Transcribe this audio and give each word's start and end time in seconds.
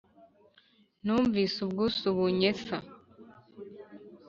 nunvise 1.03 1.57
ubwuzu 1.65 2.07
bunyesa 2.17 2.77